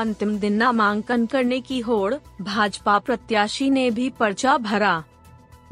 [0.00, 5.04] अंतिम दिन नामांकन करने की होड़, भाजपा प्रत्याशी ने भी पर्चा भरा।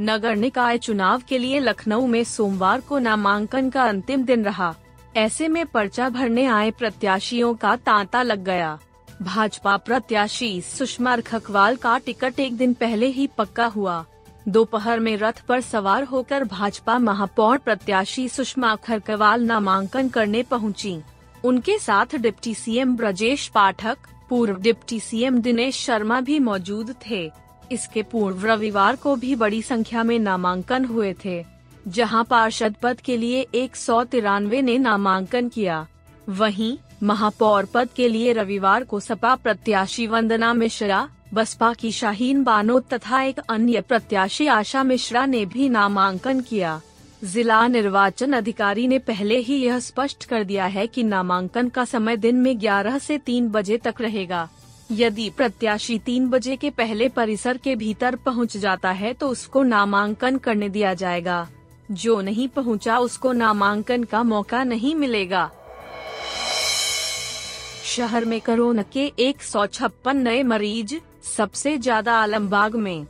[0.00, 4.74] नगर निकाय चुनाव के लिए लखनऊ में सोमवार को नामांकन का अंतिम दिन रहा।
[5.16, 8.78] ऐसे में पर्चा भरने आए प्रत्याशियों का तांता लग गया।
[9.22, 14.04] भाजपा प्रत्याशी सुषमा खकवाल का टिकट एक दिन पहले ही पक्का हुआ।
[14.48, 21.00] दोपहर में रथ पर सवार होकर भाजपा महापौर प्रत्याशी सुषमा खरकवाल नामांकन करने पहुँची।
[21.44, 23.96] उनके साथ डिप्टी सीएम ब्रजेश पाठक
[24.30, 27.30] पूर्व डिप्टी सीएम दिनेश शर्मा भी मौजूद थे।
[27.72, 31.44] इसके पूर्व रविवार को भी बड़ी संख्या में नामांकन हुए थे,
[31.88, 35.86] जहाँ पार्षद पद के लिए एक सौ तिरानवे ने नामांकन किया।
[36.28, 42.78] वहीं, महापौर पद के लिए रविवार को सपा प्रत्याशी वंदना मिश्रा, बसपा की शाहीन बानो
[42.80, 46.80] तथा एक अन्य प्रत्याशी आशा मिश्रा ने भी नामांकन किया।
[47.22, 52.16] जिला निर्वाचन अधिकारी ने पहले ही यह स्पष्ट कर दिया है कि नामांकन का समय
[52.16, 54.48] दिन में 11 से 3 बजे तक रहेगा।
[54.90, 60.38] यदि प्रत्याशी तीन बजे के पहले परिसर के भीतर पहुँच जाता है तो उसको नामांकन
[60.38, 61.46] करने दिया जाएगा।
[61.90, 65.50] जो नहीं पहुँचा उसको नामांकन का मौका नहीं मिलेगा।
[67.86, 70.94] शहर में कोरोना के एक सौ छप्पन नए मरीज़,
[71.36, 73.06] सबसे ज़्यादा आलमबाग में।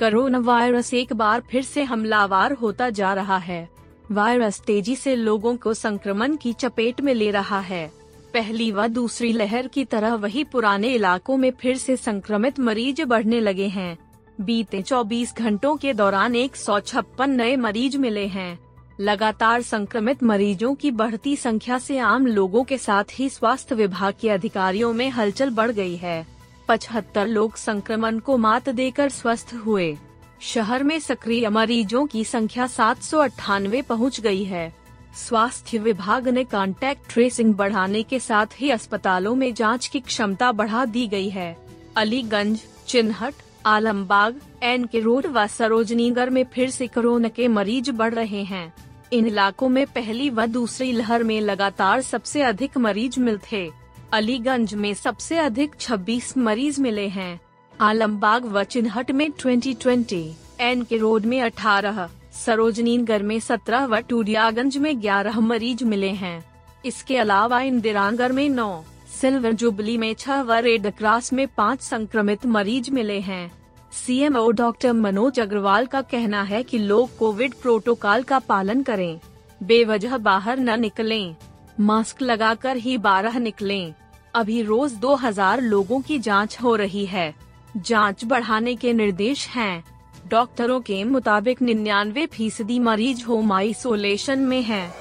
[0.00, 3.68] कोरोना वायरस एक बार फिर से हमलावार होता जा रहा है।
[4.10, 7.92] वायरस तेज़ी से लोगों को संक्रमण की चपेट में ले रहा है।
[8.34, 13.40] पहली व दूसरी लहर की तरह वही पुराने इलाकों में फिर से संक्रमित मरीज़ बढ़ने
[13.40, 13.98] लगे हैं।
[14.40, 18.58] बीते 24 घंटों के दौरान एक सौ छप्पन नए मरीज़ मिले हैं।
[19.00, 24.30] लगातार संक्रमित मरीजों की बढ़ती संख्या से आम लोगों के साथ ही स्वास्थ्य विभाग के
[24.30, 26.39] अधिकारियों में हलचल बढ़ गई है।
[26.70, 29.96] पचहत्तर लोग संक्रमण को मात देकर स्वस्थ हुए।
[30.40, 34.72] शहर में सक्रिय मरीजों की संख्या सात सौ अट्ठानवे पहुँच गई है।
[35.16, 40.84] स्वास्थ्य विभाग ने कांटेक्ट ट्रेसिंग बढ़ाने के साथ ही अस्पतालों में जाँच की क्षमता बढ़ा
[40.84, 41.56] दी गई है।
[41.96, 43.34] Aliganj, Chinhat,
[43.66, 48.72] Alambagh N K road व सरोजनीगर में फिर से कोरोना के मरीज़ बढ़ रहे हैं।
[49.12, 53.70] इन इलाकों में पहली व दूसरी लहर में लगातार सबसे अधिक मरीज़ मिलते
[54.12, 57.40] अलीगंज में सबसे अधिक 26 मरीज़ मिले हैं।
[57.80, 60.22] आलमबाग व चिन्हट में 2020,
[60.60, 66.42] एन के रोड में 18, सरोजनीनगर में 17 व टूरियागंज में 11 मरीज़ मिले हैं।
[66.84, 68.84] इसके अलावा इंदिरानगर में 9,
[69.20, 73.50] सिल्वर जुबली में 6 व रेड क्रॉस में 5 संक्रमित मरीज़ मिले हैं।
[73.92, 79.20] सीएमओ डॉक्टर मनोज अग्रवाल का कहना है कि लोग कोविड प्रोटोकॉल का पालन करें।
[79.62, 81.34] बेवजह बाहर न निकलें,
[81.80, 83.92] मास्क लगाकर ही बारह निकलें।
[84.34, 87.34] अभी रोज 2000 लोगों की जाँच हो रही है
[87.76, 89.84] जाँच बढ़ाने के निर्देश हैं।
[90.28, 94.94] डॉक्टरों के मुताबिक निन्यानवे फ़ीसदी मरीज़ होम आइसोलेशन में हैं।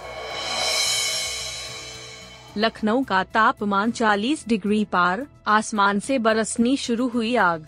[2.58, 7.68] लखनऊ का तापमान 40 डिग्री पार, आसमान से बरसनी शुरू हुई आग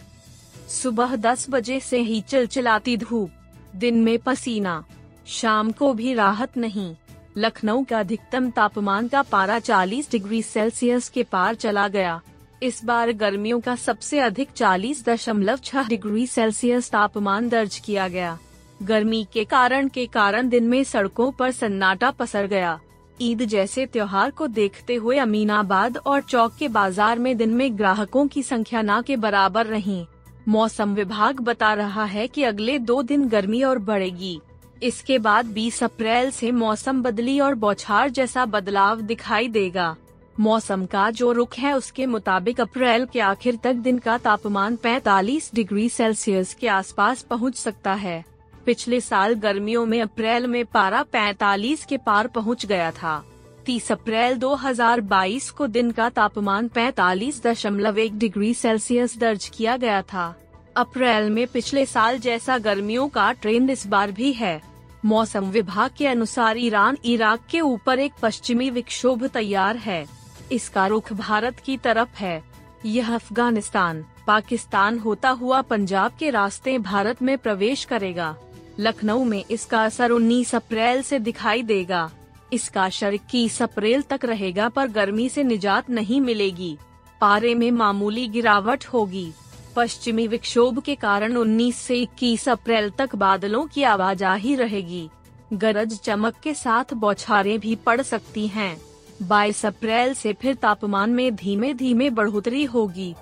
[0.69, 3.31] सुबह 10 बजे से ही चिलचिलाती धूप
[3.75, 4.83] दिन में पसीना
[5.27, 6.95] शाम को भी राहत नहीं
[7.37, 12.19] लखनऊ का अधिकतम तापमान का पारा 40 डिग्री सेल्सियस के पार चला गया।
[12.63, 18.37] इस बार गर्मियों का सबसे अधिक 40.6 डिग्री सेल्सियस तापमान दर्ज किया गया।
[18.83, 22.79] गर्मी के कारण के कारण दिन में सड़कों पर सन्नाटा पसर गया।
[23.21, 28.27] ईद जैसे त्योहार को देखते हुए अमीनाबाद और चौक के बाज़ार में दिन में ग्राहकों
[28.27, 30.05] की संख्या न के बराबर रही।
[30.47, 34.39] मौसम विभाग बता रहा है कि अगले दो दिन गर्मी और बढ़ेगी।
[34.83, 39.95] इसके बाद 20 अप्रैल से मौसम बदली और बौछार जैसा बदलाव दिखाई देगा।
[40.39, 45.53] मौसम का जो रुख है उसके मुताबिक अप्रैल के आखिर तक दिन का तापमान 45
[45.55, 48.23] डिग्री सेल्सियस के आसपास पहुँच सकता है।
[48.65, 53.23] पिछले साल गर्मियों में अप्रैल में पारा 45 के पार पहुँच गया था।
[53.65, 60.35] 30 अप्रैल 2022 को दिन का तापमान 45.1 डिग्री सेल्सियस दर्ज किया गया था।
[60.77, 64.70] अप्रैल में पिछले साल जैसा गर्मियों का ट्रेंड इस बार भी है।
[65.05, 70.05] मौसम विभाग के अनुसार ईरान, इराक के ऊपर एक पश्चिमी विक्षोभ तैयार है।
[70.51, 72.43] इसका रुख भारत की तरफ़ है।
[72.85, 78.35] यह अफ़गानिस्तान, पाकिस्तान होता हुआ पंजाब के रास्ते भारत में प्रवेश करेगा।
[78.79, 82.11] लखनऊ में इसका असर 19 अप्रैल से दिखाई देगा।
[82.53, 86.77] इसका असर इक्कीस अप्रैल तक रहेगा पर गर्मी से निजात नहीं मिलेगी।
[87.21, 89.33] पारे में मामूली गिरावट होगी।
[89.75, 95.09] पश्चिमी विक्षोभ के कारण 19 से 21 अप्रैल तक बादलों की आवाजाही रहेगी।
[95.53, 98.81] गरज चमक के साथ बौछारें भी पड़ सकती हैं।
[99.21, 103.15] 22 अप्रैल से फिर तापमान में धीमे धीमे बढ़ोतरी होगी।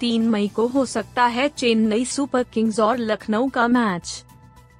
[0.00, 4.24] तीन मई को हो सकता है चेन्नई सुपर किंग्स और लखनऊ का मैच।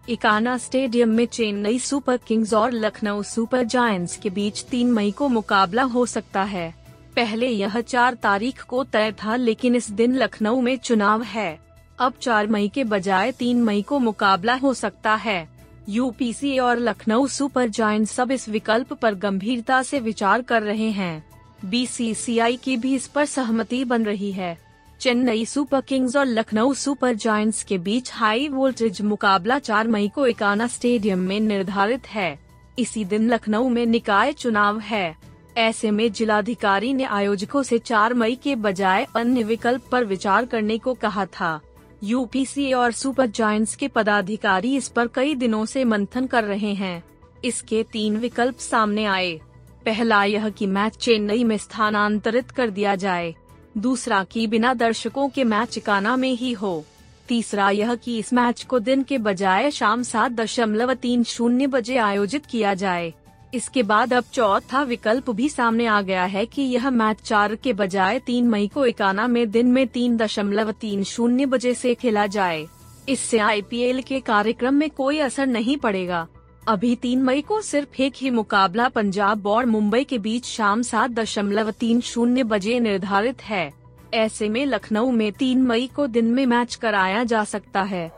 [0.09, 5.29] इकाना स्टेडियम में चेन्नई सुपर किंग्स और लखनऊ सुपर जायंट्स के बीच तीन मई को
[5.29, 6.78] मुकाबला हो सकता है।
[7.19, 11.59] पहले यह चार तारीख को तय था, लेकिन इस दिन लखनऊ में चुनाव है।
[11.99, 15.49] अब चार मई के बजाय तीन मई को मुकाबला हो सकता है।
[15.89, 21.25] यूपीसी और लखनऊ सुपर जायंट्स सब इस विकल्प पर गंभीरता से विचार कर रहे हैं।
[21.65, 24.57] बीसीसीआई की भी इस पर सहमति बन रही है।
[25.01, 30.27] चेन्नई सुपर किंग्स और लखनऊ सुपर जायंट्स के बीच हाई वोल्टेज मुकाबला 4 मई को
[30.27, 32.39] इकाना स्टेडियम में निर्धारित है।
[32.79, 35.28] इसी दिन लखनऊ में निकाय चुनाव है।
[35.59, 40.79] ऐसे में जिलाधिकारी ने आयोजकों से 4 मई के बजाय अन्य विकल्प पर विचार करने
[40.79, 41.61] को कहा था।
[42.05, 47.03] यूपीसी और सुपर जायंट्स के पदाधिकारी इस पर कई दिनों से मंथन कर रहे हैं।
[47.45, 49.41] इसके तीन विकल्प सामने आए।
[49.85, 53.35] पहला यह कि मैच चेन्नई में स्थानांतरित कर दिया जाए।
[53.79, 56.85] दूसरा कि बिना दर्शकों के मैच काना में ही हो।
[57.29, 61.97] तीसरा यह कि इस मैच को दिन के बजाय शाम सात दशमलव तीन शून्य बजे
[61.97, 63.15] आयोजित किया जाए।
[63.55, 67.73] इसके बाद अब चौथा विकल्प भी सामने आ गया है कि यह मैच चार के
[67.73, 72.27] बजाय तीन मई को इकाना में दिन में तीन दशमलव तीन शून्य बजे से खेला
[72.27, 72.67] जाए।
[73.09, 76.27] इससे आईपीएल के कार्यक्रम में कोई असर नहीं पड़ेगा।
[76.69, 81.11] अभी तीन मई को सिर्फ़ एक ही मुकाबला पंजाब और मुंबई के बीच शाम सात
[81.11, 83.73] दशमलव तीन शून्य बजे निर्धारित है।
[84.15, 88.18] ऐसे में लखनऊ में तीन मई को दिन में मैच कराया जा सकता है।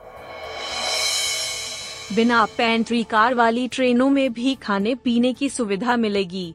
[2.15, 6.55] बिना पेंट्री कार वाली ट्रेनों में भी खाने पीने की सुविधा मिलेगी।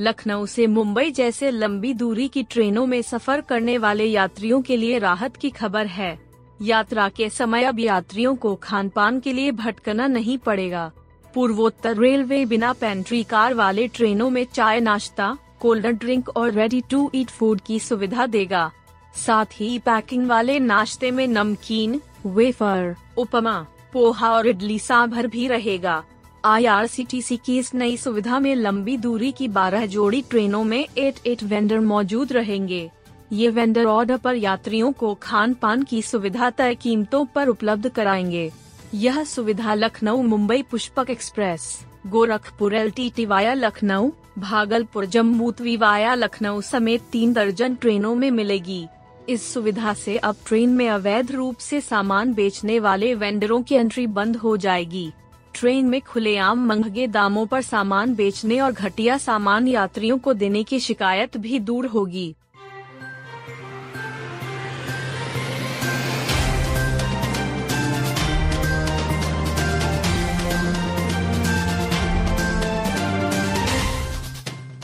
[0.00, 4.98] लखनऊ से मुंबई जैसे लंबी दूरी की ट्रेनों में सफ़र करने वाले यात्रियों के लिए
[4.98, 6.18] राहत की खबर है।
[6.62, 10.90] यात्रा के समय अब यात्रियों को खान पान के लिए भटकना नहीं पड़ेगा।
[11.34, 17.10] पूर्वोत्तर रेलवे बिना पेंट्री कार वाले ट्रेनों में चाय नाश्ता, कोल्ड ड्रिंक और रेडी टू
[17.14, 18.70] ईट फ़ूड की सुविधा देगा।
[19.16, 26.02] साथ ही पैकिंग वाले नाश्ते में नमकीन वेफर उपमा पोहा और इडली सांभर भी रहेगा।
[26.44, 31.42] आईआरसीटीसी की इस नई सुविधा में लंबी दूरी की 12 जोड़ी ट्रेनों में एट एट
[31.42, 32.90] वेंडर मौजूद रहेंगे।
[33.32, 38.50] ये वेंडर ऑर्डर पर यात्रियों को खान पान की सुविधा तय कीमतों पर उपलब्ध कराएँगे।
[38.94, 46.14] यह सुविधा Lucknow Mumbai Pushpak express, Gorakhpur L T via Lucknow, Bhagalpur Jammu Tawi via
[46.14, 48.86] Lucknow समेत तीन दर्जन ट्रेनों में मिलेगी।
[49.30, 54.06] इस सुविधा से अब ट्रेन में अवैध रूप से सामान बेचने वाले वेंडरों की एंट्री
[54.06, 55.12] बंद हो जाएगी।
[55.54, 60.80] ट्रेन में खुलेआम महँगे दामों पर सामान बेचने और घटिया सामान यात्रियों को देने की
[60.80, 62.34] शिकायत भी दूर होगी।